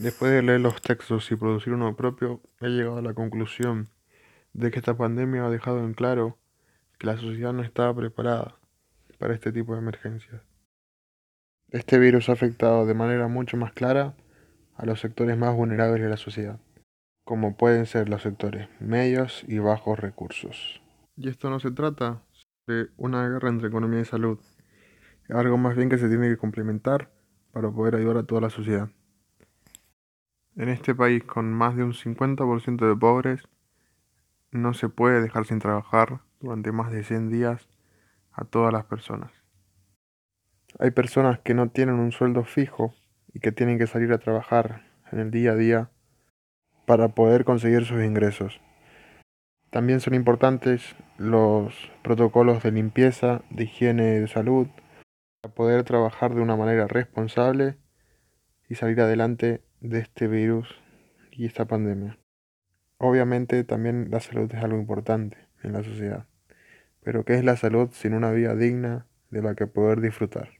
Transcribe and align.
Después 0.00 0.32
de 0.32 0.40
leer 0.40 0.62
los 0.62 0.80
textos 0.80 1.30
y 1.30 1.36
producir 1.36 1.74
uno 1.74 1.94
propio, 1.94 2.40
he 2.62 2.68
llegado 2.68 2.96
a 2.96 3.02
la 3.02 3.12
conclusión 3.12 3.90
de 4.54 4.70
que 4.70 4.78
esta 4.78 4.96
pandemia 4.96 5.44
ha 5.44 5.50
dejado 5.50 5.84
en 5.84 5.92
claro 5.92 6.38
que 6.98 7.06
la 7.06 7.18
sociedad 7.18 7.52
no 7.52 7.62
estaba 7.62 7.94
preparada 7.94 8.56
para 9.18 9.34
este 9.34 9.52
tipo 9.52 9.74
de 9.74 9.80
emergencias. 9.80 10.40
Este 11.68 11.98
virus 11.98 12.30
ha 12.30 12.32
afectado 12.32 12.86
de 12.86 12.94
manera 12.94 13.28
mucho 13.28 13.58
más 13.58 13.74
clara 13.74 14.16
a 14.74 14.86
los 14.86 15.00
sectores 15.00 15.36
más 15.36 15.54
vulnerables 15.54 16.02
de 16.02 16.08
la 16.08 16.16
sociedad, 16.16 16.58
como 17.24 17.58
pueden 17.58 17.84
ser 17.84 18.08
los 18.08 18.22
sectores 18.22 18.70
medios 18.80 19.44
y 19.48 19.58
bajos 19.58 19.98
recursos. 19.98 20.80
Y 21.18 21.28
esto 21.28 21.50
no 21.50 21.60
se 21.60 21.72
trata 21.72 22.22
de 22.66 22.88
una 22.96 23.28
guerra 23.28 23.50
entre 23.50 23.68
economía 23.68 24.00
y 24.00 24.06
salud, 24.06 24.38
algo 25.28 25.58
más 25.58 25.76
bien 25.76 25.90
que 25.90 25.98
se 25.98 26.08
tiene 26.08 26.30
que 26.30 26.38
complementar 26.38 27.10
para 27.52 27.70
poder 27.70 27.96
ayudar 27.96 28.16
a 28.16 28.22
toda 28.22 28.40
la 28.40 28.48
sociedad. 28.48 28.88
En 30.56 30.68
este 30.68 30.94
país 30.94 31.22
con 31.24 31.52
más 31.52 31.76
de 31.76 31.84
un 31.84 31.92
50% 31.92 32.88
de 32.88 32.96
pobres, 32.96 33.48
no 34.50 34.74
se 34.74 34.88
puede 34.88 35.22
dejar 35.22 35.44
sin 35.46 35.60
trabajar 35.60 36.20
durante 36.40 36.72
más 36.72 36.90
de 36.90 37.04
100 37.04 37.30
días 37.30 37.68
a 38.32 38.44
todas 38.44 38.72
las 38.72 38.84
personas. 38.84 39.32
Hay 40.78 40.90
personas 40.90 41.38
que 41.40 41.54
no 41.54 41.70
tienen 41.70 41.96
un 41.96 42.12
sueldo 42.12 42.44
fijo 42.44 42.94
y 43.32 43.40
que 43.40 43.52
tienen 43.52 43.78
que 43.78 43.86
salir 43.86 44.12
a 44.12 44.18
trabajar 44.18 44.86
en 45.12 45.20
el 45.20 45.30
día 45.30 45.52
a 45.52 45.56
día 45.56 45.90
para 46.84 47.08
poder 47.08 47.44
conseguir 47.44 47.84
sus 47.84 48.02
ingresos. 48.02 48.60
También 49.70 50.00
son 50.00 50.14
importantes 50.14 50.96
los 51.16 51.92
protocolos 52.02 52.62
de 52.62 52.72
limpieza, 52.72 53.42
de 53.50 53.64
higiene 53.64 54.16
y 54.16 54.20
de 54.20 54.28
salud 54.28 54.66
para 55.40 55.54
poder 55.54 55.84
trabajar 55.84 56.34
de 56.34 56.40
una 56.40 56.56
manera 56.56 56.88
responsable 56.88 57.76
y 58.68 58.74
salir 58.74 59.00
adelante 59.00 59.62
de 59.80 60.00
este 60.00 60.28
virus 60.28 60.68
y 61.30 61.46
esta 61.46 61.66
pandemia. 61.66 62.18
Obviamente 62.98 63.64
también 63.64 64.08
la 64.10 64.20
salud 64.20 64.50
es 64.52 64.62
algo 64.62 64.78
importante 64.78 65.38
en 65.62 65.72
la 65.72 65.82
sociedad, 65.82 66.26
pero 67.02 67.24
¿qué 67.24 67.34
es 67.34 67.44
la 67.44 67.56
salud 67.56 67.90
sin 67.92 68.14
una 68.14 68.30
vida 68.30 68.54
digna 68.54 69.06
de 69.30 69.42
la 69.42 69.54
que 69.54 69.66
poder 69.66 70.00
disfrutar? 70.00 70.59